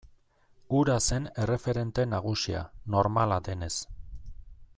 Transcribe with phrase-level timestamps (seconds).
[0.77, 2.65] Hura zen erreferente nagusia,
[2.97, 3.73] normala denez.